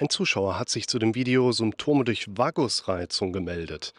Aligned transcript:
Ein 0.00 0.10
Zuschauer 0.10 0.60
hat 0.60 0.68
sich 0.68 0.86
zu 0.86 1.00
dem 1.00 1.16
Video 1.16 1.50
Symptome 1.50 2.04
durch 2.04 2.28
Vagusreizung 2.28 3.32
gemeldet. 3.32 3.92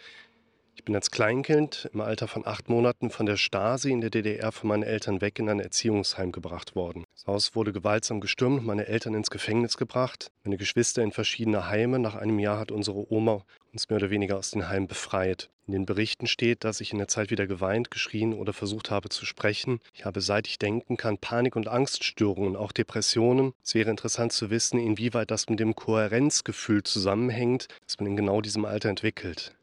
Ich 0.75 0.85
bin 0.85 0.95
als 0.95 1.11
Kleinkind 1.11 1.89
im 1.93 1.99
Alter 1.99 2.29
von 2.29 2.47
acht 2.47 2.69
Monaten 2.69 3.09
von 3.09 3.25
der 3.25 3.35
Stasi 3.35 3.91
in 3.91 3.99
der 3.99 4.09
DDR 4.09 4.53
von 4.53 4.69
meinen 4.69 4.83
Eltern 4.83 5.19
weg 5.19 5.39
in 5.39 5.49
ein 5.49 5.59
Erziehungsheim 5.59 6.31
gebracht 6.31 6.73
worden. 6.73 7.03
Das 7.15 7.27
Haus 7.27 7.53
wurde 7.53 7.73
gewaltsam 7.73 8.21
gestürmt, 8.21 8.65
meine 8.65 8.87
Eltern 8.87 9.13
ins 9.13 9.29
Gefängnis 9.29 9.75
gebracht, 9.75 10.31
meine 10.45 10.55
Geschwister 10.55 11.03
in 11.03 11.11
verschiedene 11.11 11.67
Heime. 11.67 11.99
Nach 11.99 12.15
einem 12.15 12.39
Jahr 12.39 12.59
hat 12.59 12.71
unsere 12.71 13.11
Oma 13.11 13.43
uns 13.71 13.89
mehr 13.89 13.97
oder 13.97 14.09
weniger 14.09 14.37
aus 14.37 14.51
den 14.51 14.67
Heimen 14.67 14.87
befreit. 14.87 15.49
In 15.67 15.73
den 15.73 15.85
Berichten 15.85 16.27
steht, 16.27 16.63
dass 16.63 16.81
ich 16.81 16.91
in 16.91 16.97
der 16.97 17.07
Zeit 17.07 17.29
wieder 17.29 17.45
geweint, 17.45 17.91
geschrien 17.91 18.33
oder 18.33 18.53
versucht 18.53 18.89
habe 18.89 19.09
zu 19.09 19.25
sprechen. 19.25 19.79
Ich 19.93 20.05
habe, 20.05 20.21
seit 20.21 20.47
ich 20.47 20.57
denken 20.57 20.97
kann, 20.97 21.17
Panik- 21.17 21.55
und 21.55 21.67
Angststörungen, 21.67 22.55
auch 22.55 22.71
Depressionen. 22.71 23.53
Es 23.63 23.75
wäre 23.75 23.91
interessant 23.91 24.33
zu 24.33 24.49
wissen, 24.49 24.79
inwieweit 24.79 25.29
das 25.31 25.47
mit 25.49 25.59
dem 25.59 25.75
Kohärenzgefühl 25.75 26.83
zusammenhängt, 26.83 27.67
das 27.85 27.99
man 27.99 28.07
in 28.07 28.17
genau 28.17 28.41
diesem 28.41 28.65
Alter 28.65 28.89
entwickelt 28.89 29.55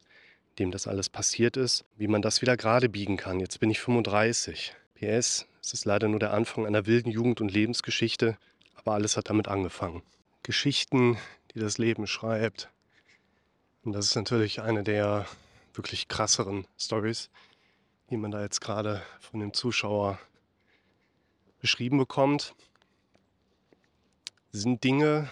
dem 0.58 0.70
das 0.70 0.86
alles 0.86 1.08
passiert 1.08 1.56
ist, 1.56 1.84
wie 1.96 2.08
man 2.08 2.22
das 2.22 2.42
wieder 2.42 2.56
gerade 2.56 2.88
biegen 2.88 3.16
kann. 3.16 3.40
Jetzt 3.40 3.60
bin 3.60 3.70
ich 3.70 3.80
35. 3.80 4.74
PS, 4.94 5.46
es 5.62 5.72
ist 5.72 5.84
leider 5.84 6.08
nur 6.08 6.20
der 6.20 6.32
Anfang 6.32 6.66
einer 6.66 6.86
wilden 6.86 7.10
Jugend- 7.10 7.40
und 7.40 7.52
Lebensgeschichte, 7.52 8.38
aber 8.74 8.92
alles 8.92 9.16
hat 9.16 9.28
damit 9.28 9.48
angefangen. 9.48 10.02
Geschichten, 10.42 11.18
die 11.54 11.60
das 11.60 11.78
Leben 11.78 12.06
schreibt. 12.06 12.70
Und 13.86 13.92
das 13.92 14.06
ist 14.06 14.16
natürlich 14.16 14.60
eine 14.62 14.82
der 14.82 15.26
wirklich 15.72 16.08
krasseren 16.08 16.66
Stories, 16.76 17.30
die 18.10 18.16
man 18.16 18.32
da 18.32 18.42
jetzt 18.42 18.60
gerade 18.60 19.00
von 19.20 19.38
dem 19.38 19.54
Zuschauer 19.54 20.18
beschrieben 21.60 21.96
bekommt. 21.96 22.56
sind 24.50 24.82
Dinge, 24.82 25.28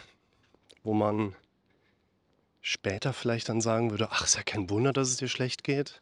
wo 0.85 0.95
man 0.95 1.35
später 2.61 3.13
vielleicht 3.13 3.49
dann 3.49 3.61
sagen 3.61 3.91
würde, 3.91 4.13
ach, 4.13 4.23
ist 4.25 4.37
ja 4.37 4.45
kein 4.45 4.71
Wunder, 4.71 4.93
dass 4.93 5.09
es 5.09 5.17
dir 5.17 5.27
schlecht 5.27 5.65
geht. 5.65 6.01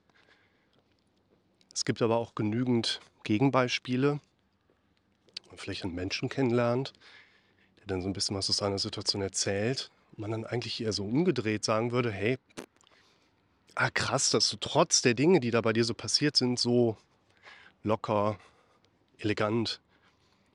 Es 1.73 1.87
gibt 1.87 2.03
aber 2.03 2.19
auch 2.19 2.35
genügend 2.35 3.01
Gegenbeispiele, 3.23 4.21
wo 5.45 5.49
man 5.49 5.57
vielleicht 5.57 5.85
einen 5.85 5.95
Menschen 5.95 6.29
kennenlernt, 6.29 6.93
der 7.79 7.87
dann 7.87 8.03
so 8.03 8.11
ein 8.11 8.13
bisschen 8.13 8.37
was 8.37 8.51
aus 8.51 8.59
seiner 8.59 8.79
Situation 8.79 9.23
erzählt 9.23 9.91
man 10.17 10.31
dann 10.31 10.45
eigentlich 10.45 10.81
eher 10.81 10.93
so 10.93 11.05
umgedreht 11.05 11.65
sagen 11.65 11.93
würde, 11.93 12.11
hey, 12.11 12.39
ah 13.75 13.91
krass, 13.91 14.31
dass 14.31 14.51
du 14.51 14.57
trotz 14.59 15.03
der 15.03 15.15
Dinge, 15.15 15.41
die 15.41 15.51
da 15.51 15.61
bei 15.61 15.73
dir 15.73 15.85
so 15.85 15.95
passiert 15.95 16.37
sind, 16.37 16.59
so 16.59 16.97
locker, 17.83 18.39
elegant 19.19 19.81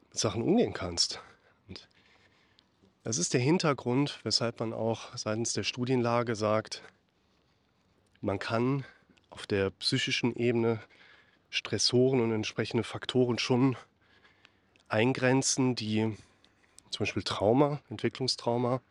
mit 0.09 0.19
Sachen 0.19 0.41
umgehen 0.41 0.73
kannst. 0.73 1.21
Das 3.03 3.17
ist 3.17 3.33
der 3.33 3.41
Hintergrund, 3.41 4.19
weshalb 4.23 4.59
man 4.59 4.73
auch 4.73 5.15
seitens 5.15 5.53
der 5.53 5.63
Studienlage 5.63 6.35
sagt, 6.35 6.83
man 8.19 8.37
kann 8.37 8.83
auf 9.29 9.47
der 9.47 9.69
psychischen 9.69 10.35
Ebene 10.35 10.81
Stressoren 11.49 12.19
und 12.19 12.33
entsprechende 12.33 12.83
Faktoren 12.83 13.39
schon 13.39 13.77
eingrenzen, 14.89 15.75
die 15.75 16.17
zum 16.89 16.99
Beispiel 16.99 17.23
Trauma, 17.23 17.81
Entwicklungstrauma 17.89 18.81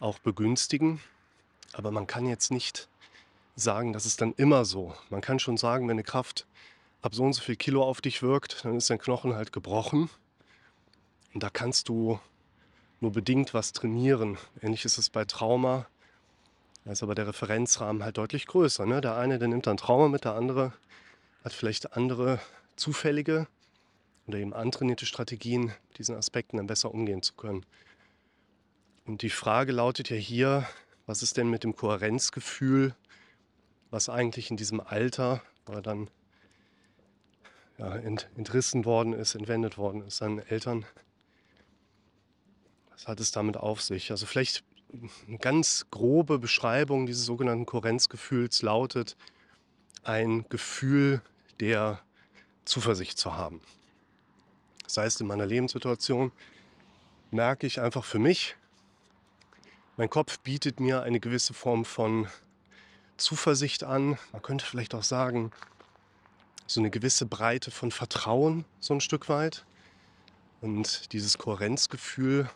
auch 0.00 0.18
begünstigen. 0.18 1.00
Aber 1.72 1.90
man 1.90 2.06
kann 2.06 2.26
jetzt 2.26 2.50
nicht 2.50 2.88
sagen, 3.56 3.92
das 3.92 4.06
ist 4.06 4.20
dann 4.20 4.32
immer 4.34 4.64
so. 4.64 4.94
Man 5.10 5.20
kann 5.20 5.38
schon 5.38 5.56
sagen, 5.56 5.86
wenn 5.88 5.96
eine 5.96 6.04
Kraft 6.04 6.46
ab 7.02 7.14
so 7.14 7.24
und 7.24 7.32
so 7.32 7.42
viel 7.42 7.56
Kilo 7.56 7.82
auf 7.82 8.00
dich 8.00 8.22
wirkt, 8.22 8.64
dann 8.64 8.76
ist 8.76 8.90
dein 8.90 8.98
Knochen 8.98 9.34
halt 9.34 9.52
gebrochen. 9.52 10.10
Und 11.34 11.42
da 11.42 11.50
kannst 11.50 11.88
du 11.88 12.18
nur 13.00 13.12
bedingt 13.12 13.54
was 13.54 13.72
trainieren. 13.72 14.38
Ähnlich 14.60 14.84
ist 14.84 14.98
es 14.98 15.10
bei 15.10 15.24
Trauma. 15.24 15.86
Da 16.84 16.92
ist 16.92 17.02
aber 17.02 17.14
der 17.14 17.28
Referenzrahmen 17.28 18.02
halt 18.02 18.16
deutlich 18.16 18.46
größer. 18.46 18.86
Ne? 18.86 19.00
Der 19.00 19.16
eine, 19.16 19.38
der 19.38 19.48
nimmt 19.48 19.66
dann 19.66 19.76
Trauma 19.76 20.08
mit, 20.08 20.24
der 20.24 20.34
andere 20.34 20.72
hat 21.44 21.52
vielleicht 21.52 21.94
andere 21.96 22.40
zufällige 22.76 23.46
oder 24.26 24.38
eben 24.38 24.52
antrainierte 24.52 25.06
Strategien, 25.06 25.66
mit 25.88 25.98
diesen 25.98 26.16
Aspekten 26.16 26.56
dann 26.56 26.66
besser 26.66 26.92
umgehen 26.92 27.22
zu 27.22 27.34
können. 27.34 27.64
Und 29.08 29.22
die 29.22 29.30
Frage 29.30 29.72
lautet 29.72 30.10
ja 30.10 30.18
hier, 30.18 30.68
was 31.06 31.22
ist 31.22 31.38
denn 31.38 31.48
mit 31.48 31.64
dem 31.64 31.74
Kohärenzgefühl, 31.74 32.94
was 33.90 34.10
eigentlich 34.10 34.50
in 34.50 34.58
diesem 34.58 34.80
Alter, 34.82 35.42
wo 35.64 35.72
er 35.72 35.80
dann 35.80 36.10
ja, 37.78 37.96
entrissen 37.96 38.84
worden 38.84 39.14
ist, 39.14 39.34
entwendet 39.34 39.78
worden 39.78 40.02
ist, 40.02 40.18
seinen 40.18 40.40
Eltern, 40.40 40.84
was 42.90 43.08
hat 43.08 43.18
es 43.18 43.30
damit 43.30 43.56
auf 43.56 43.80
sich? 43.80 44.10
Also 44.10 44.26
vielleicht 44.26 44.62
eine 45.26 45.38
ganz 45.38 45.86
grobe 45.90 46.38
Beschreibung 46.38 47.06
dieses 47.06 47.24
sogenannten 47.24 47.64
Kohärenzgefühls 47.64 48.60
lautet, 48.60 49.16
ein 50.04 50.44
Gefühl 50.50 51.22
der 51.60 52.02
Zuversicht 52.66 53.16
zu 53.16 53.38
haben. 53.38 53.62
Das 54.84 54.98
heißt, 54.98 55.22
in 55.22 55.28
meiner 55.28 55.46
Lebenssituation 55.46 56.30
merke 57.30 57.66
ich 57.66 57.80
einfach 57.80 58.04
für 58.04 58.18
mich, 58.18 58.54
mein 59.98 60.08
Kopf 60.08 60.38
bietet 60.38 60.78
mir 60.78 61.02
eine 61.02 61.18
gewisse 61.18 61.52
Form 61.52 61.84
von 61.84 62.28
Zuversicht 63.16 63.82
an. 63.82 64.16
Man 64.30 64.42
könnte 64.42 64.64
vielleicht 64.64 64.94
auch 64.94 65.02
sagen, 65.02 65.50
so 66.68 66.80
eine 66.80 66.88
gewisse 66.88 67.26
Breite 67.26 67.72
von 67.72 67.90
Vertrauen, 67.90 68.64
so 68.78 68.94
ein 68.94 69.00
Stück 69.00 69.28
weit. 69.28 69.64
Und 70.60 71.12
dieses 71.12 71.36
Kohärenzgefühl 71.36 72.48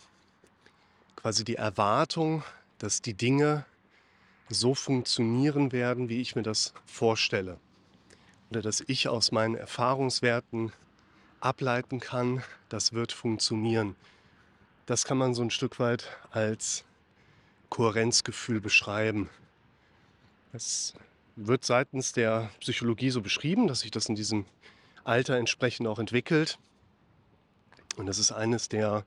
quasi 1.17 1.45
die 1.45 1.57
Erwartung, 1.57 2.45
dass 2.79 3.03
die 3.03 3.15
Dinge 3.15 3.65
so 4.49 4.77
funktionieren 4.77 5.73
werden, 5.73 6.09
wie 6.09 6.21
ich 6.21 6.37
mir 6.37 6.45
das 6.45 6.73
vorstelle. 6.87 7.59
Oder 8.51 8.63
dass 8.63 8.85
ich 8.87 9.09
aus 9.09 9.33
meinen 9.33 9.57
Erfahrungswerten 9.57 10.73
ableiten 11.41 11.99
kann, 11.99 12.45
das 12.69 12.93
wird 12.93 13.11
funktionieren. 13.11 13.97
Das 14.87 15.05
kann 15.05 15.19
man 15.19 15.35
so 15.35 15.43
ein 15.43 15.51
Stück 15.51 15.81
weit 15.81 16.07
als 16.31 16.85
Kohärenzgefühl 17.73 18.61
beschreiben. 18.61 19.31
Es 20.53 20.93
wird 21.37 21.65
seitens 21.65 22.13
der 22.13 22.51
Psychologie 22.61 23.09
so 23.09 23.23
beschrieben, 23.23 23.67
dass 23.67 23.81
sich 23.81 23.91
das 23.91 24.11
in 24.11 24.15
diesem 24.15 24.45
Alter 25.05 25.39
entsprechend 25.39 25.87
auch 25.87 25.99
entwickelt. 25.99 26.59
Und 27.97 28.05
das 28.05 28.19
ist 28.19 28.31
eines 28.31 28.69
der 28.69 29.07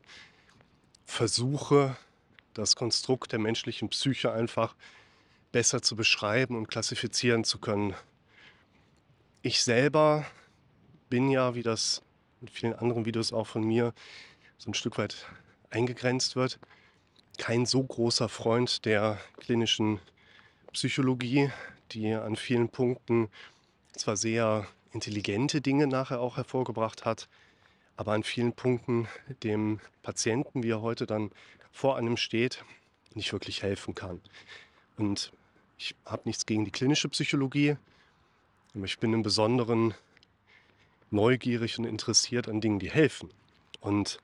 Versuche, 1.06 1.96
das 2.56 2.76
Konstrukt 2.76 3.34
der 3.34 3.38
menschlichen 3.38 3.90
Psyche 3.90 4.31
einfach 4.31 4.76
besser 5.52 5.84
zu 5.84 5.96
beschreiben 5.96 6.58
und 6.58 6.68
klassifizieren 6.68 7.44
zu 7.44 7.59
können. 7.59 7.94
Ich 9.44 9.62
selber 9.62 10.26
bin 11.12 11.30
ja, 11.30 11.53
wie 11.53 11.62
das 11.62 12.02
in 12.42 12.47
vielen 12.47 12.74
anderen 12.74 13.06
Videos 13.06 13.32
auch 13.32 13.46
von 13.46 13.64
mir 13.64 13.94
so 14.58 14.72
ein 14.72 14.74
Stück 14.74 14.97
weit 14.97 15.28
eingegrenzt 15.70 16.36
wird, 16.36 16.58
kein 17.38 17.66
so 17.66 17.84
großer 17.84 18.29
Freund 18.29 18.85
der 18.85 19.19
klinischen 19.38 20.00
Psychologie, 20.73 21.51
die 21.91 22.13
an 22.13 22.35
vielen 22.35 22.69
Punkten 22.69 23.29
zwar 23.94 24.18
sehr 24.18 24.68
intelligente 24.91 25.62
Dinge 25.62 25.88
nachher 25.88 26.19
auch 26.19 26.38
hervorgebracht 26.38 27.06
hat, 27.06 27.28
aber 27.97 28.13
an 28.13 28.23
vielen 28.23 28.53
Punkten 28.53 29.07
dem 29.44 29.79
Patienten, 30.01 30.63
wie 30.63 30.72
er 30.72 30.81
heute 30.81 31.06
dann 31.06 31.31
vor 31.72 31.97
einem 31.97 32.18
steht, 32.18 32.63
nicht 33.13 33.31
wirklich 33.31 33.63
helfen 33.63 33.96
kann. 33.96 34.22
Und 34.97 35.31
ich 35.78 35.96
habe 36.06 36.23
nichts 36.25 36.46
gegen 36.46 36.66
die 36.66 36.72
klinische 36.72 37.09
Psychologie, 37.09 37.78
aber 38.73 38.85
ich 38.85 39.00
bin 39.00 39.13
im 39.13 39.23
Besonderen 39.23 39.94
neugierig 41.12 41.78
und 41.79 41.85
interessiert 41.85 42.47
an 42.47 42.62
Dingen, 42.62 42.79
die 42.79 42.91
helfen. 42.91 43.29
Und 43.79 44.19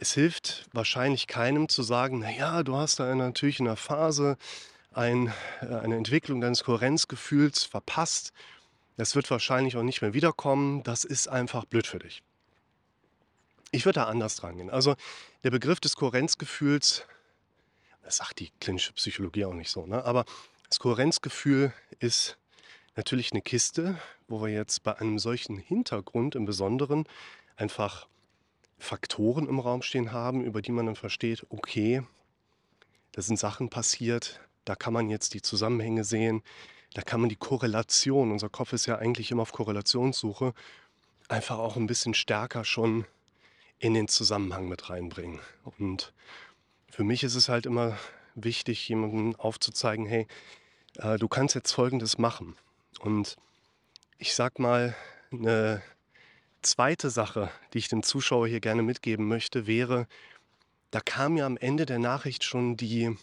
es 0.00 0.14
hilft 0.14 0.66
wahrscheinlich 0.72 1.26
keinem 1.26 1.68
zu 1.68 1.82
sagen, 1.82 2.20
naja, 2.20 2.62
du 2.62 2.74
hast 2.74 2.98
da 2.98 3.14
natürlich 3.14 3.60
in 3.60 3.66
einer 3.66 3.76
Phase 3.76 4.38
ein, 4.92 5.32
äh, 5.60 5.66
eine 5.66 5.96
Entwicklung 5.96 6.40
deines 6.40 6.64
Kohärenzgefühls 6.64 7.64
verpasst. 7.64 8.32
Das 8.96 9.14
wird 9.14 9.30
wahrscheinlich 9.30 9.76
auch 9.76 9.82
nicht 9.82 10.00
mehr 10.00 10.14
wiederkommen. 10.14 10.82
Das 10.82 11.04
ist 11.04 11.28
einfach 11.28 11.66
blöd 11.66 11.86
für 11.86 11.98
dich. 11.98 12.22
Ich 13.72 13.84
würde 13.84 14.00
da 14.00 14.06
anders 14.06 14.42
rangehen. 14.42 14.70
Also 14.70 14.96
der 15.44 15.50
Begriff 15.50 15.80
des 15.80 15.96
Kohärenzgefühls, 15.96 17.04
das 18.02 18.16
sagt 18.16 18.40
die 18.40 18.50
klinische 18.58 18.94
Psychologie 18.94 19.44
auch 19.44 19.54
nicht 19.54 19.70
so, 19.70 19.86
ne? 19.86 20.04
aber 20.04 20.24
das 20.68 20.78
Kohärenzgefühl 20.78 21.72
ist 21.98 22.38
natürlich 22.96 23.32
eine 23.32 23.42
Kiste, 23.42 23.98
wo 24.28 24.42
wir 24.42 24.48
jetzt 24.48 24.82
bei 24.82 24.98
einem 24.98 25.18
solchen 25.18 25.58
Hintergrund 25.58 26.34
im 26.34 26.46
Besonderen 26.46 27.06
einfach 27.56 28.06
Faktoren 28.80 29.48
im 29.48 29.60
Raum 29.60 29.82
stehen 29.82 30.12
haben, 30.12 30.42
über 30.42 30.62
die 30.62 30.72
man 30.72 30.86
dann 30.86 30.96
versteht, 30.96 31.46
okay, 31.50 32.02
da 33.12 33.22
sind 33.22 33.38
Sachen 33.38 33.68
passiert, 33.68 34.40
da 34.64 34.74
kann 34.74 34.92
man 34.92 35.08
jetzt 35.08 35.34
die 35.34 35.42
Zusammenhänge 35.42 36.04
sehen, 36.04 36.42
da 36.94 37.02
kann 37.02 37.20
man 37.20 37.28
die 37.28 37.36
Korrelation, 37.36 38.32
unser 38.32 38.48
Kopf 38.48 38.72
ist 38.72 38.86
ja 38.86 38.96
eigentlich 38.96 39.30
immer 39.30 39.42
auf 39.42 39.52
Korrelationssuche, 39.52 40.54
einfach 41.28 41.58
auch 41.58 41.76
ein 41.76 41.86
bisschen 41.86 42.14
stärker 42.14 42.64
schon 42.64 43.04
in 43.78 43.94
den 43.94 44.08
Zusammenhang 44.08 44.68
mit 44.68 44.90
reinbringen. 44.90 45.40
Und 45.78 46.12
für 46.90 47.04
mich 47.04 47.22
ist 47.22 47.34
es 47.34 47.48
halt 47.48 47.66
immer 47.66 47.96
wichtig, 48.34 48.88
jemandem 48.88 49.36
aufzuzeigen, 49.36 50.06
hey, 50.06 50.26
äh, 50.96 51.18
du 51.18 51.28
kannst 51.28 51.54
jetzt 51.54 51.72
Folgendes 51.72 52.18
machen. 52.18 52.56
Und 53.00 53.36
ich 54.18 54.34
sag 54.34 54.58
mal, 54.58 54.96
eine 55.32 55.82
zweite 56.62 57.10
Sache, 57.10 57.50
die 57.72 57.78
ich 57.78 57.88
dem 57.88 58.02
Zuschauer 58.02 58.48
hier 58.48 58.60
gerne 58.60 58.82
mitgeben 58.82 59.26
möchte, 59.26 59.66
wäre, 59.66 60.06
da 60.90 61.00
kam 61.00 61.36
ja 61.36 61.46
am 61.46 61.56
Ende 61.56 61.86
der 61.86 61.98
Nachricht 61.98 62.44
schon 62.44 62.76
die, 62.76 63.16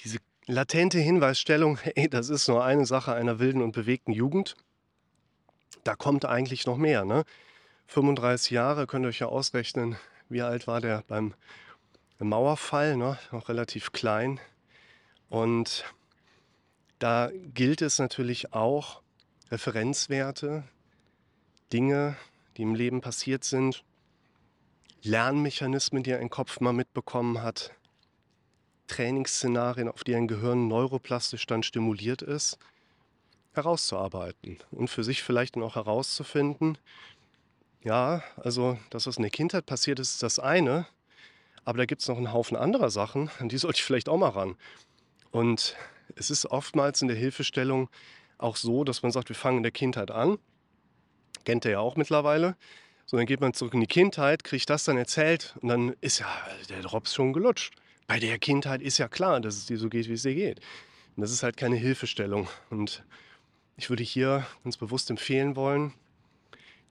diese 0.00 0.18
latente 0.46 0.98
Hinweisstellung, 0.98 1.78
hey, 1.82 2.08
das 2.08 2.28
ist 2.28 2.48
nur 2.48 2.64
eine 2.64 2.86
Sache 2.86 3.14
einer 3.14 3.38
wilden 3.38 3.62
und 3.62 3.72
bewegten 3.72 4.12
Jugend. 4.12 4.56
Da 5.84 5.94
kommt 5.94 6.24
eigentlich 6.24 6.66
noch 6.66 6.76
mehr. 6.76 7.04
Ne? 7.04 7.24
35 7.86 8.50
Jahre, 8.50 8.86
könnt 8.86 9.04
ihr 9.04 9.08
euch 9.08 9.20
ja 9.20 9.28
ausrechnen, 9.28 9.96
wie 10.28 10.42
alt 10.42 10.66
war 10.66 10.80
der 10.80 11.04
beim 11.06 11.34
Mauerfall, 12.18 12.96
ne? 12.96 13.18
noch 13.30 13.48
relativ 13.48 13.92
klein. 13.92 14.40
Und 15.28 15.84
da 16.98 17.30
gilt 17.54 17.82
es 17.82 17.98
natürlich 17.98 18.52
auch, 18.52 19.02
Referenzwerte, 19.50 20.64
Dinge, 21.72 22.16
die 22.56 22.62
im 22.62 22.74
Leben 22.74 23.00
passiert 23.00 23.44
sind, 23.44 23.84
Lernmechanismen, 25.02 26.02
die 26.02 26.14
ein 26.14 26.30
Kopf 26.30 26.60
mal 26.60 26.72
mitbekommen 26.72 27.42
hat, 27.42 27.72
Trainingsszenarien, 28.88 29.88
auf 29.88 30.02
die 30.02 30.14
ein 30.14 30.28
Gehirn 30.28 30.66
neuroplastisch 30.66 31.46
dann 31.46 31.62
stimuliert 31.62 32.22
ist, 32.22 32.58
herauszuarbeiten 33.52 34.58
und 34.70 34.88
für 34.88 35.04
sich 35.04 35.22
vielleicht 35.22 35.56
dann 35.56 35.62
auch 35.62 35.76
herauszufinden, 35.76 36.78
ja, 37.84 38.22
also 38.36 38.78
das, 38.90 39.06
was 39.06 39.16
in 39.16 39.22
der 39.22 39.30
Kindheit 39.30 39.66
passiert 39.66 40.00
ist, 40.00 40.12
ist 40.12 40.22
das 40.22 40.38
eine, 40.38 40.86
aber 41.64 41.78
da 41.78 41.86
gibt 41.86 42.02
es 42.02 42.08
noch 42.08 42.16
einen 42.16 42.32
Haufen 42.32 42.56
anderer 42.56 42.90
Sachen, 42.90 43.30
an 43.38 43.48
die 43.48 43.58
sollte 43.58 43.78
ich 43.78 43.84
vielleicht 43.84 44.08
auch 44.08 44.18
mal 44.18 44.30
ran. 44.30 44.56
Und 45.30 45.76
es 46.16 46.30
ist 46.30 46.46
oftmals 46.46 47.02
in 47.02 47.08
der 47.08 47.16
Hilfestellung 47.16 47.88
auch 48.38 48.56
so, 48.56 48.84
dass 48.84 49.02
man 49.02 49.12
sagt, 49.12 49.28
wir 49.28 49.36
fangen 49.36 49.58
in 49.58 49.62
der 49.62 49.72
Kindheit 49.72 50.10
an. 50.10 50.38
Kennt 51.44 51.64
ihr 51.64 51.72
ja 51.72 51.78
auch 51.80 51.96
mittlerweile. 51.96 52.56
So, 53.06 53.16
dann 53.16 53.26
geht 53.26 53.40
man 53.40 53.54
zurück 53.54 53.74
in 53.74 53.80
die 53.80 53.86
Kindheit, 53.86 54.44
kriegt 54.44 54.68
das 54.68 54.84
dann 54.84 54.98
erzählt 54.98 55.54
und 55.60 55.68
dann 55.68 55.94
ist 56.00 56.18
ja 56.18 56.26
der 56.68 56.82
Drops 56.82 57.14
schon 57.14 57.32
gelutscht. 57.32 57.74
Bei 58.06 58.18
der 58.18 58.38
Kindheit 58.38 58.82
ist 58.82 58.98
ja 58.98 59.08
klar, 59.08 59.40
dass 59.40 59.56
es 59.56 59.66
dir 59.66 59.78
so 59.78 59.88
geht, 59.88 60.08
wie 60.08 60.14
es 60.14 60.22
dir 60.22 60.34
geht. 60.34 60.60
Und 61.16 61.22
das 61.22 61.30
ist 61.30 61.42
halt 61.42 61.56
keine 61.56 61.76
Hilfestellung. 61.76 62.48
Und 62.70 63.04
ich 63.76 63.88
würde 63.88 64.02
hier 64.02 64.46
ganz 64.64 64.76
bewusst 64.76 65.10
empfehlen 65.10 65.56
wollen, 65.56 65.94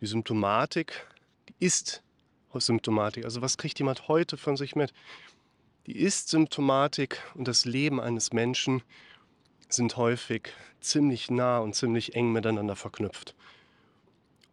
die 0.01 0.07
Symptomatik, 0.07 1.05
die 1.49 1.65
ist 1.65 2.03
Symptomatik. 2.59 3.25
Also 3.25 3.41
was 3.41 3.57
kriegt 3.57 3.79
jemand 3.79 4.07
heute 4.07 4.37
von 4.37 4.57
sich 4.57 4.75
mit? 4.75 4.93
Die 5.85 5.97
Ist-Symptomatik 5.97 7.21
und 7.35 7.47
das 7.47 7.65
Leben 7.65 7.99
eines 7.99 8.33
Menschen 8.33 8.81
sind 9.69 9.97
häufig 9.97 10.49
ziemlich 10.79 11.29
nah 11.29 11.59
und 11.59 11.75
ziemlich 11.75 12.15
eng 12.15 12.31
miteinander 12.31 12.75
verknüpft. 12.75 13.35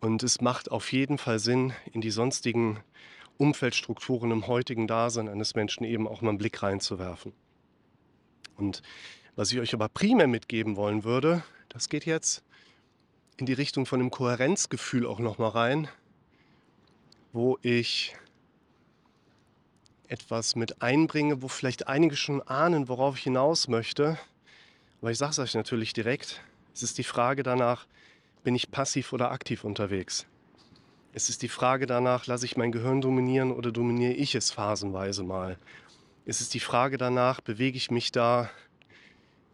Und 0.04 0.22
es 0.22 0.42
macht 0.42 0.70
auf 0.70 0.92
jeden 0.92 1.16
Fall 1.16 1.38
Sinn, 1.38 1.72
in 1.94 2.02
die 2.02 2.10
sonstigen 2.10 2.78
Umfeldstrukturen 3.38 4.32
im 4.32 4.46
heutigen 4.46 4.86
Dasein 4.86 5.30
eines 5.30 5.54
Menschen 5.54 5.82
eben 5.84 6.06
auch 6.06 6.20
mal 6.20 6.28
einen 6.28 6.36
Blick 6.36 6.62
reinzuwerfen. 6.62 7.32
Und 8.58 8.82
was 9.34 9.50
ich 9.50 9.60
euch 9.60 9.72
aber 9.72 9.88
primär 9.88 10.26
mitgeben 10.26 10.76
wollen 10.76 11.04
würde, 11.04 11.42
das 11.70 11.88
geht 11.88 12.04
jetzt 12.04 12.44
in 13.38 13.46
die 13.46 13.54
Richtung 13.54 13.86
von 13.86 13.98
dem 13.98 14.10
Kohärenzgefühl 14.10 15.06
auch 15.06 15.20
nochmal 15.20 15.48
rein, 15.48 15.88
wo 17.32 17.56
ich 17.62 18.14
etwas 20.08 20.54
mit 20.54 20.82
einbringe, 20.82 21.40
wo 21.40 21.48
vielleicht 21.48 21.88
einige 21.88 22.16
schon 22.16 22.42
ahnen, 22.42 22.90
worauf 22.90 23.16
ich 23.16 23.22
hinaus 23.22 23.68
möchte. 23.68 24.18
Aber 25.00 25.10
ich 25.10 25.16
sage 25.16 25.30
es 25.30 25.38
euch 25.38 25.54
natürlich 25.54 25.94
direkt. 25.94 26.42
Es 26.74 26.82
ist 26.82 26.98
die 26.98 27.04
Frage 27.04 27.42
danach, 27.42 27.86
bin 28.44 28.54
ich 28.54 28.70
passiv 28.70 29.12
oder 29.12 29.32
aktiv 29.32 29.64
unterwegs? 29.64 30.26
Es 31.12 31.28
ist 31.28 31.42
die 31.42 31.48
Frage 31.48 31.86
danach, 31.86 32.26
lasse 32.26 32.46
ich 32.46 32.56
mein 32.56 32.70
Gehirn 32.70 33.00
dominieren 33.00 33.50
oder 33.50 33.72
dominiere 33.72 34.12
ich 34.12 34.36
es 34.36 34.52
phasenweise 34.52 35.24
mal? 35.24 35.58
Es 36.26 36.40
ist 36.40 36.54
die 36.54 36.60
Frage 36.60 36.96
danach, 36.96 37.40
bewege 37.40 37.76
ich 37.76 37.90
mich 37.90 38.12
da 38.12 38.50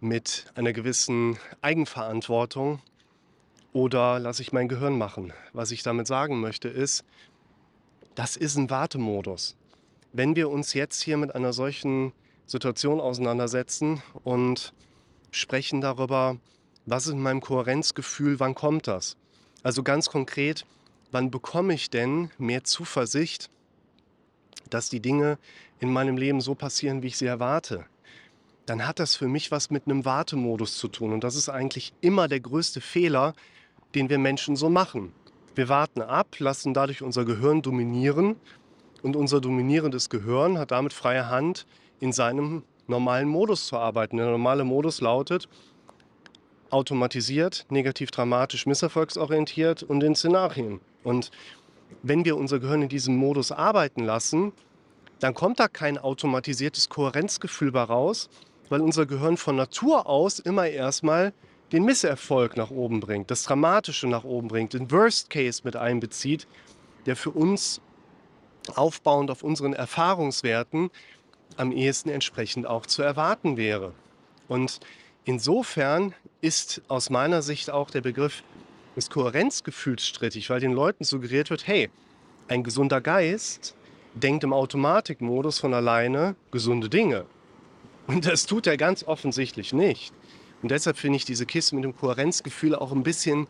mit 0.00 0.52
einer 0.54 0.72
gewissen 0.74 1.38
Eigenverantwortung 1.62 2.80
oder 3.72 4.18
lasse 4.18 4.42
ich 4.42 4.52
mein 4.52 4.68
Gehirn 4.68 4.98
machen? 4.98 5.32
Was 5.54 5.70
ich 5.70 5.82
damit 5.82 6.06
sagen 6.06 6.40
möchte 6.40 6.68
ist, 6.68 7.04
das 8.14 8.36
ist 8.36 8.56
ein 8.56 8.68
Wartemodus 8.68 9.56
wenn 10.12 10.36
wir 10.36 10.50
uns 10.50 10.74
jetzt 10.74 11.02
hier 11.02 11.16
mit 11.16 11.34
einer 11.34 11.52
solchen 11.52 12.12
Situation 12.46 13.00
auseinandersetzen 13.00 14.02
und 14.24 14.72
sprechen 15.30 15.80
darüber, 15.80 16.36
was 16.86 17.06
ist 17.06 17.12
in 17.12 17.22
meinem 17.22 17.40
Kohärenzgefühl, 17.40 18.40
wann 18.40 18.54
kommt 18.54 18.86
das? 18.86 19.16
Also 19.62 19.82
ganz 19.82 20.08
konkret, 20.08 20.64
wann 21.10 21.30
bekomme 21.30 21.74
ich 21.74 21.90
denn 21.90 22.30
mehr 22.38 22.64
Zuversicht, 22.64 23.50
dass 24.70 24.88
die 24.88 25.00
Dinge 25.00 25.38
in 25.78 25.92
meinem 25.92 26.16
Leben 26.16 26.40
so 26.40 26.54
passieren, 26.54 27.02
wie 27.02 27.08
ich 27.08 27.18
sie 27.18 27.26
erwarte? 27.26 27.84
Dann 28.66 28.86
hat 28.86 28.98
das 28.98 29.16
für 29.16 29.28
mich 29.28 29.50
was 29.50 29.70
mit 29.70 29.86
einem 29.86 30.04
Wartemodus 30.04 30.78
zu 30.78 30.88
tun. 30.88 31.12
Und 31.12 31.24
das 31.24 31.34
ist 31.34 31.48
eigentlich 31.48 31.92
immer 32.00 32.28
der 32.28 32.40
größte 32.40 32.80
Fehler, 32.80 33.34
den 33.94 34.08
wir 34.08 34.18
Menschen 34.18 34.56
so 34.56 34.70
machen. 34.70 35.12
Wir 35.54 35.68
warten 35.68 36.00
ab, 36.00 36.38
lassen 36.38 36.72
dadurch 36.72 37.02
unser 37.02 37.24
Gehirn 37.24 37.62
dominieren 37.62 38.36
und 39.02 39.16
unser 39.16 39.40
dominierendes 39.40 40.08
Gehirn 40.08 40.58
hat 40.58 40.70
damit 40.70 40.92
freie 40.92 41.28
Hand, 41.28 41.66
in 41.98 42.12
seinem 42.12 42.62
normalen 42.86 43.28
Modus 43.28 43.66
zu 43.66 43.76
arbeiten. 43.76 44.16
Der 44.16 44.26
normale 44.26 44.64
Modus 44.64 45.00
lautet 45.00 45.48
automatisiert, 46.70 47.66
negativ 47.70 48.10
dramatisch, 48.10 48.66
misserfolgsorientiert 48.66 49.82
und 49.82 50.02
in 50.02 50.14
Szenarien. 50.14 50.80
Und 51.02 51.30
wenn 52.02 52.24
wir 52.24 52.36
unser 52.36 52.58
Gehirn 52.58 52.82
in 52.82 52.88
diesem 52.88 53.16
Modus 53.16 53.52
arbeiten 53.52 54.04
lassen, 54.04 54.52
dann 55.18 55.34
kommt 55.34 55.60
da 55.60 55.68
kein 55.68 55.98
automatisiertes 55.98 56.88
Kohärenzgefühl 56.88 57.72
bei 57.72 57.82
raus, 57.82 58.30
weil 58.68 58.80
unser 58.80 59.06
Gehirn 59.06 59.36
von 59.36 59.56
Natur 59.56 60.06
aus 60.06 60.38
immer 60.38 60.66
erstmal 60.66 61.32
den 61.72 61.84
Misserfolg 61.84 62.56
nach 62.56 62.70
oben 62.70 63.00
bringt, 63.00 63.30
das 63.30 63.44
Dramatische 63.44 64.08
nach 64.08 64.24
oben 64.24 64.48
bringt, 64.48 64.72
den 64.72 64.90
Worst 64.90 65.30
Case 65.30 65.62
mit 65.64 65.76
einbezieht, 65.76 66.46
der 67.06 67.16
für 67.16 67.30
uns 67.30 67.80
aufbauend 68.74 69.30
auf 69.30 69.42
unseren 69.42 69.72
Erfahrungswerten 69.72 70.90
am 71.56 71.72
ehesten 71.72 72.08
entsprechend 72.08 72.66
auch 72.66 72.86
zu 72.86 73.02
erwarten 73.02 73.56
wäre. 73.56 73.92
Und 74.48 74.80
insofern 75.24 76.14
ist 76.40 76.82
aus 76.88 77.10
meiner 77.10 77.42
Sicht 77.42 77.70
auch 77.70 77.90
der 77.90 78.00
Begriff 78.00 78.42
des 78.96 79.10
Kohärenzgefühls 79.10 80.06
strittig, 80.06 80.50
weil 80.50 80.60
den 80.60 80.72
Leuten 80.72 81.04
suggeriert 81.04 81.50
wird, 81.50 81.66
hey, 81.66 81.90
ein 82.48 82.64
gesunder 82.64 83.00
Geist 83.00 83.74
denkt 84.14 84.44
im 84.44 84.52
Automatikmodus 84.52 85.58
von 85.58 85.72
alleine 85.74 86.34
gesunde 86.50 86.88
Dinge. 86.88 87.26
Und 88.06 88.26
das 88.26 88.46
tut 88.46 88.66
er 88.66 88.76
ganz 88.76 89.04
offensichtlich 89.04 89.72
nicht. 89.72 90.12
Und 90.62 90.70
deshalb 90.70 90.98
finde 90.98 91.16
ich 91.16 91.24
diese 91.24 91.46
Kiste 91.46 91.74
mit 91.76 91.84
dem 91.84 91.96
Kohärenzgefühl 91.96 92.74
auch 92.74 92.92
ein 92.92 93.02
bisschen 93.02 93.46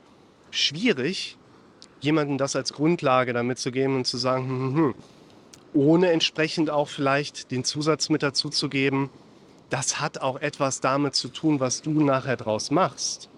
schwierig, 0.51 1.39
jemandem 2.01 2.39
das 2.39 2.57
als 2.57 2.73
Grundlage 2.73 3.33
damit 3.33 3.59
zu 3.59 3.73
geben 3.73 3.97
und 3.97 4.07
zu 4.07 4.19
sagen, 4.19 4.49
hm, 4.49 4.61
hm, 4.61 4.77
hm, 4.77 4.95
ohne 5.73 6.11
entsprechend 6.11 6.71
auch 6.71 6.89
vielleicht 6.89 7.51
den 7.51 7.65
Zusatz 7.65 8.09
mit 8.09 8.23
dazu 8.23 8.51
zu 8.51 8.69
geben, 8.69 9.11
das 9.71 10.01
hat 10.01 10.21
auch 10.21 10.41
etwas 10.41 10.81
damit 10.81 11.15
zu 11.15 11.29
tun, 11.29 11.61
was 11.61 11.83
du 11.83 11.91
nachher 11.91 12.37
draus 12.37 12.71
machst. 12.71 13.29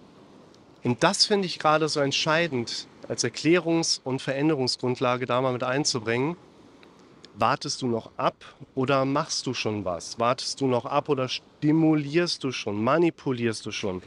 Und 0.83 1.03
das 1.05 1.27
finde 1.27 1.47
ich 1.47 1.59
gerade 1.59 1.89
so 1.89 2.01
entscheidend 2.01 2.89
als 3.09 3.25
Erklärungs- 3.25 4.01
und 4.03 4.21
Veränderungsgrundlage 4.21 5.27
da 5.27 5.41
mal 5.41 5.53
mit 5.53 5.63
einzubringen. 5.63 6.37
Wartest 7.35 7.83
du 7.83 7.87
noch 7.87 8.11
ab 8.17 8.35
oder 8.75 9.05
machst 9.05 9.47
du 9.47 9.55
schon 9.55 9.85
was? 9.85 10.19
Wartest 10.19 10.61
du 10.61 10.67
noch 10.67 10.85
ab 10.85 11.09
oder 11.09 11.29
stimulierst 11.29 12.43
du 12.45 12.53
schon, 12.53 12.83
manipulierst 12.83 13.65
du 13.65 13.71
schon? 13.71 14.03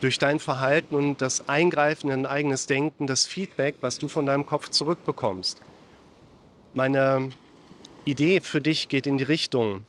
durch 0.00 0.18
dein 0.18 0.38
Verhalten 0.38 0.94
und 0.94 1.20
das 1.20 1.48
Eingreifen 1.48 2.10
in 2.10 2.22
dein 2.22 2.32
eigenes 2.32 2.66
Denken, 2.66 3.06
das 3.06 3.26
Feedback, 3.26 3.76
was 3.80 3.98
du 3.98 4.08
von 4.08 4.26
deinem 4.26 4.46
Kopf 4.46 4.68
zurückbekommst. 4.68 5.60
Meine 6.74 7.30
Idee 8.04 8.40
für 8.40 8.60
dich 8.60 8.88
geht 8.88 9.06
in 9.06 9.18
die 9.18 9.24
Richtung, 9.24 9.84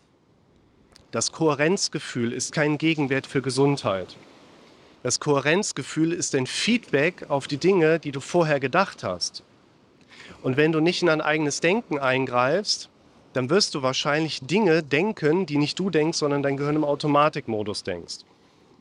das 1.11 1.31
Kohärenzgefühl 1.31 2.33
ist 2.33 2.53
kein 2.53 2.77
Gegenwert 2.77 3.25
für 3.25 3.41
Gesundheit. 3.41 4.15
Das 5.01 5.19
Kohärenzgefühl 5.19 6.11
ist 6.11 6.35
ein 6.35 6.45
Feedback 6.45 7.25
auf 7.29 7.47
die 7.47 7.57
Dinge, 7.57 7.99
die 7.99 8.11
du 8.11 8.19
vorher 8.19 8.59
gedacht 8.59 9.03
hast. 9.03 9.43
Und 10.43 10.57
wenn 10.57 10.71
du 10.71 10.81
nicht 10.81 11.01
in 11.01 11.07
dein 11.07 11.21
eigenes 11.21 11.61
Denken 11.61 11.97
eingreifst, 11.97 12.89
dann 13.33 13.49
wirst 13.49 13.75
du 13.75 13.81
wahrscheinlich 13.81 14.41
Dinge 14.41 14.83
denken, 14.83 15.45
die 15.45 15.57
nicht 15.57 15.79
du 15.79 15.89
denkst, 15.89 16.17
sondern 16.17 16.43
dein 16.43 16.57
Gehirn 16.57 16.75
im 16.75 16.83
Automatikmodus 16.83 17.83
denkst. 17.83 18.19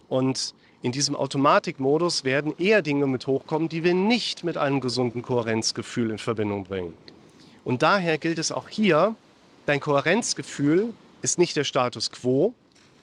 Und 0.08 0.54
in 0.82 0.92
diesem 0.92 1.16
Automatikmodus 1.16 2.24
werden 2.24 2.54
eher 2.58 2.82
Dinge 2.82 3.06
mit 3.06 3.26
hochkommen, 3.26 3.68
die 3.68 3.84
wir 3.84 3.94
nicht 3.94 4.44
mit 4.44 4.56
einem 4.56 4.80
gesunden 4.80 5.22
Kohärenzgefühl 5.22 6.10
in 6.10 6.18
Verbindung 6.18 6.64
bringen. 6.64 6.94
Und 7.64 7.82
daher 7.82 8.18
gilt 8.18 8.38
es 8.38 8.52
auch 8.52 8.68
hier, 8.68 9.14
dein 9.66 9.80
Kohärenzgefühl 9.80 10.94
ist 11.22 11.38
nicht 11.38 11.56
der 11.56 11.64
Status 11.64 12.10
quo, 12.10 12.54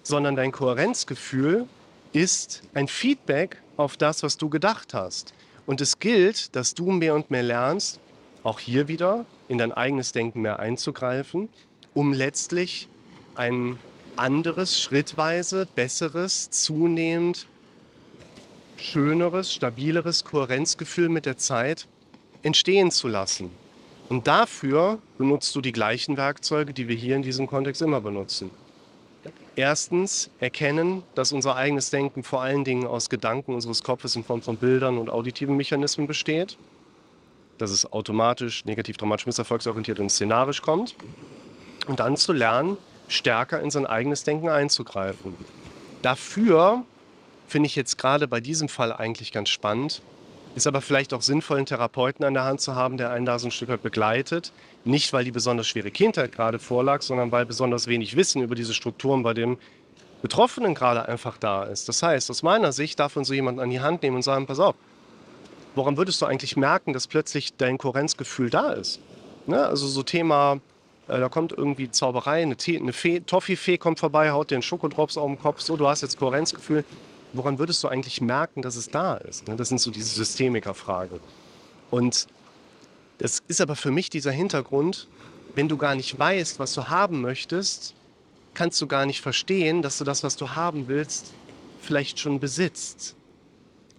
sondern 0.03 0.36
dein 0.36 0.51
Kohärenzgefühl 0.51 1.67
ist 2.13 2.62
ein 2.74 2.88
Feedback 2.88 3.62
auf 3.77 3.98
das, 3.98 4.24
was 4.24 4.38
du 4.38 4.50
gedacht 4.50 4.93
hast. 4.93 5.34
Und 5.65 5.81
es 5.81 6.00
gilt, 6.00 6.55
dass 6.55 6.74
du 6.74 6.91
mehr 6.91 7.15
und 7.15 7.31
mehr 7.31 7.43
lernst, 7.43 8.00
auch 8.43 8.60
hier 8.60 8.88
wieder 8.88 9.25
in 9.48 9.57
dein 9.57 9.72
eigenes 9.72 10.12
Denken 10.12 10.41
mehr 10.41 10.60
einzugreifen, 10.60 11.50
um 11.93 12.13
letztlich 12.13 12.88
ein 13.36 13.79
anderes, 14.15 14.79
schrittweise 14.79 15.67
besseres, 15.75 16.50
zunehmend 16.51 17.48
schöneres, 18.77 19.53
stabileres 19.53 20.24
Kohärenzgefühl 20.24 21.10
mit 21.10 21.25
der 21.25 21.38
Zeit 21.38 21.88
entstehen 22.43 22.91
zu 22.91 23.07
lassen. 23.07 23.50
Und 24.09 24.27
dafür 24.27 25.00
benutzt 25.17 25.55
du 25.55 25.62
die 25.62 25.71
gleichen 25.71 26.17
Werkzeuge, 26.17 26.74
die 26.74 26.88
wir 26.88 26.95
hier 26.95 27.15
in 27.15 27.24
diesem 27.24 27.47
Kontext 27.47 27.81
immer 27.81 28.01
benutzen. 28.01 28.51
Erstens 29.55 30.29
erkennen, 30.39 31.03
dass 31.15 31.31
unser 31.31 31.55
eigenes 31.55 31.89
Denken 31.89 32.24
vor 32.24 32.41
allen 32.41 32.63
Dingen 32.63 32.85
aus 32.85 33.09
Gedanken 33.09 33.53
unseres 33.53 33.83
Kopfes 33.83 34.15
in 34.15 34.24
Form 34.24 34.41
von 34.41 34.57
Bildern 34.57 34.97
und 34.97 35.09
auditiven 35.09 35.55
Mechanismen 35.55 36.07
besteht. 36.07 36.57
Dass 37.57 37.71
es 37.71 37.91
automatisch, 37.91 38.65
negativ, 38.65 38.97
dramatisch, 38.97 39.25
misserfolgsorientiert 39.25 40.00
und 40.00 40.09
szenarisch 40.09 40.62
kommt. 40.62 40.95
Und 41.88 42.00
dann 42.00 42.17
zu 42.17 42.33
lernen, 42.33 42.77
stärker 43.07 43.62
in 43.62 43.71
sein 43.71 43.85
eigenes 43.85 44.24
Denken 44.24 44.50
einzugreifen. 44.50 45.35
Dafür 46.01 46.83
finde 47.47 47.67
ich 47.67 47.75
jetzt 47.75 47.97
gerade 47.97 48.27
bei 48.27 48.41
diesem 48.41 48.67
Fall 48.67 48.91
eigentlich 48.91 49.31
ganz 49.31 49.50
spannend, 49.50 50.01
ist 50.55 50.67
aber 50.67 50.81
vielleicht 50.81 51.13
auch 51.13 51.21
sinnvoll, 51.21 51.57
einen 51.57 51.65
Therapeuten 51.65 52.24
an 52.25 52.33
der 52.33 52.45
Hand 52.45 52.62
zu 52.62 52.75
haben, 52.75 52.97
der 52.97 53.12
einen 53.12 53.25
da 53.25 53.38
so 53.38 53.47
ein 53.47 53.51
Stück 53.51 53.69
weit 53.69 53.83
begleitet. 53.83 54.53
Nicht, 54.85 55.12
weil 55.12 55.25
die 55.25 55.31
besonders 55.31 55.67
schwere 55.67 55.91
Kindheit 55.91 56.31
gerade 56.31 56.59
vorlag, 56.59 57.01
sondern 57.01 57.31
weil 57.31 57.45
besonders 57.45 57.88
wenig 57.88 58.15
Wissen 58.15 58.41
über 58.41 58.55
diese 58.55 58.74
Strukturen 58.74 59.21
bei 59.21 59.33
dem 59.33 59.57
Betroffenen 60.21 60.74
gerade 60.74 61.07
einfach 61.09 61.38
da 61.38 61.63
ist. 61.65 61.89
Das 61.89 62.01
heißt, 62.01 62.31
aus 62.31 62.41
meiner 62.41 62.71
Sicht 62.71 63.00
darf 63.00 63.15
man 63.17 63.25
so 63.25 63.33
jemanden 63.33 63.59
an 63.59 63.69
die 63.69 63.81
Hand 63.81 64.01
nehmen 64.01 64.15
und 64.15 64.21
sagen, 64.21 64.47
pass 64.47 64.59
auf, 64.59 64.75
woran 65.75 65.97
würdest 65.97 66.21
du 66.21 66.25
eigentlich 66.25 66.55
merken, 66.55 66.93
dass 66.93 67.07
plötzlich 67.07 67.57
dein 67.57 67.77
Kohärenzgefühl 67.77 68.50
da 68.50 68.71
ist? 68.71 69.01
Ne? 69.45 69.63
Also 69.63 69.88
so 69.88 70.03
Thema, 70.03 70.62
äh, 71.09 71.19
da 71.19 71.27
kommt 71.27 71.51
irgendwie 71.51 71.91
Zauberei, 71.91 72.41
eine, 72.41 72.55
Tee, 72.55 72.79
eine 72.79 72.93
Fee, 72.93 73.19
Toffifee 73.19 73.77
kommt 73.77 74.00
vorbei, 74.00 74.31
haut 74.31 74.51
dir 74.51 74.55
einen 74.55 74.63
Schokodrops 74.63 75.17
auf 75.17 75.27
den 75.27 75.38
Kopf, 75.38 75.59
so, 75.59 75.75
du 75.75 75.88
hast 75.88 76.01
jetzt 76.01 76.17
Kohärenzgefühl 76.17 76.85
woran 77.37 77.59
würdest 77.59 77.83
du 77.83 77.87
eigentlich 77.87 78.21
merken, 78.21 78.61
dass 78.61 78.75
es 78.75 78.89
da 78.89 79.15
ist? 79.15 79.47
Ne? 79.47 79.55
Das 79.55 79.69
sind 79.69 79.79
so 79.79 79.91
diese 79.91 80.13
Systemiker-Fragen. 80.15 81.19
Und 81.91 82.27
das 83.17 83.41
ist 83.47 83.61
aber 83.61 83.75
für 83.75 83.91
mich 83.91 84.09
dieser 84.09 84.31
Hintergrund, 84.31 85.07
wenn 85.55 85.69
du 85.69 85.77
gar 85.77 85.95
nicht 85.95 86.17
weißt, 86.17 86.59
was 86.59 86.73
du 86.73 86.89
haben 86.89 87.21
möchtest, 87.21 87.95
kannst 88.53 88.81
du 88.81 88.87
gar 88.87 89.05
nicht 89.05 89.21
verstehen, 89.21 89.81
dass 89.81 89.97
du 89.97 90.03
das, 90.03 90.23
was 90.23 90.35
du 90.35 90.51
haben 90.51 90.87
willst, 90.87 91.33
vielleicht 91.81 92.19
schon 92.19 92.39
besitzt. 92.39 93.15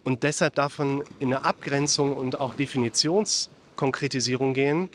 Und 0.04 0.22
deshalb 0.22 0.56
man 0.78 1.02
in 1.18 1.34
eine 1.34 1.44
Abgrenzung 1.44 2.16
und 2.16 2.40
auch 2.40 2.54
Definitionskonkretisierung 2.54 4.54
gehen. 4.54 4.88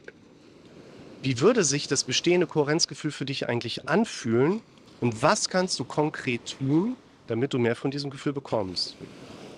Wie 1.21 1.39
würde 1.39 1.63
sich 1.63 1.87
das 1.87 2.03
bestehende 2.03 2.47
Kohärenzgefühl 2.47 3.11
für 3.11 3.25
dich 3.25 3.49
eigentlich 3.49 3.89
anfühlen? 3.89 4.61
Und 5.01 5.21
was 5.21 5.49
kannst 5.49 5.79
du 5.79 5.83
konkret 5.83 6.57
tun, 6.59 6.95
damit 7.27 7.53
du 7.53 7.59
mehr 7.59 7.75
von 7.75 7.91
diesem 7.91 8.09
Gefühl 8.09 8.33
bekommst. 8.33 8.95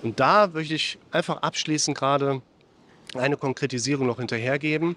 Und 0.02 0.20
da 0.20 0.48
möchte 0.48 0.76
ich 0.76 0.98
einfach 1.12 1.38
abschließend 1.38 1.98
gerade 1.98 2.42
eine 3.16 3.38
Konkretisierung 3.38 4.08
noch 4.08 4.18
hinterhergeben. 4.18 4.96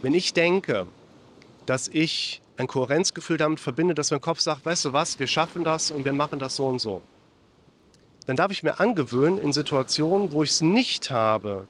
Wenn 0.00 0.14
ich 0.14 0.32
denke, 0.32 0.86
dass 1.66 1.88
ich 1.88 2.40
ein 2.56 2.66
Kohärenzgefühl 2.66 3.36
damit 3.36 3.60
verbinde, 3.60 3.94
dass 3.94 4.10
mein 4.10 4.20
Kopf 4.20 4.40
sagt, 4.40 4.64
weißt 4.64 4.86
du 4.86 4.92
was, 4.92 5.18
wir 5.18 5.26
schaffen 5.26 5.64
das 5.64 5.90
und 5.90 6.04
wir 6.04 6.12
machen 6.12 6.38
das 6.38 6.56
so 6.56 6.66
und 6.66 6.80
so, 6.80 7.02
dann 8.26 8.36
darf 8.36 8.52
ich 8.52 8.62
mir 8.62 8.78
angewöhnen, 8.78 9.38
in 9.38 9.52
Situationen, 9.52 10.32
wo 10.32 10.42
ich 10.42 10.50
es 10.50 10.60
nicht 10.60 11.10
habe, 11.10 11.66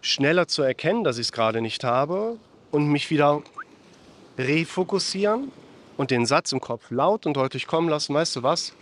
schneller 0.00 0.48
zu 0.48 0.62
erkennen, 0.62 1.04
dass 1.04 1.18
ich 1.18 1.26
es 1.26 1.32
gerade 1.32 1.60
nicht 1.60 1.84
habe 1.84 2.38
und 2.70 2.88
mich 2.88 3.10
wieder 3.10 3.42
refokussieren 4.38 5.52
und 5.96 6.10
den 6.10 6.26
Satz 6.26 6.52
im 6.52 6.60
Kopf 6.60 6.90
laut 6.90 7.26
und 7.26 7.36
deutlich 7.36 7.66
kommen 7.66 7.88
lassen, 7.88 8.14
weißt 8.14 8.36
du 8.36 8.42
was, 8.42 8.72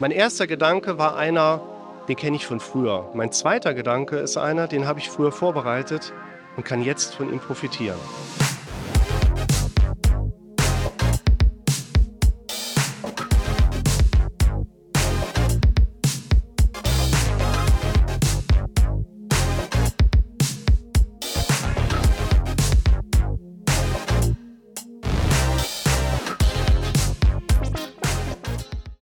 mein 0.00 0.10
erster 0.10 0.46
Gedanke 0.46 0.98
war 0.98 1.16
einer, 1.16 1.60
den 2.08 2.16
kenne 2.16 2.36
ich 2.36 2.46
von 2.46 2.60
früher. 2.60 3.10
Mein 3.14 3.32
zweiter 3.32 3.74
Gedanke 3.74 4.16
ist 4.16 4.36
einer, 4.36 4.66
den 4.66 4.86
habe 4.86 4.98
ich 4.98 5.08
früher 5.08 5.32
vorbereitet 5.32 6.12
und 6.56 6.64
kann 6.64 6.82
jetzt 6.82 7.14
von 7.14 7.32
ihm 7.32 7.38
profitieren. 7.38 7.98